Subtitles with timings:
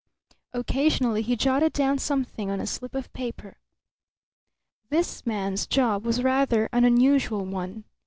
[0.51, 3.57] Occasionally he jotted down something on a slip of paper.
[4.89, 7.83] This man's job was rather an unusual one.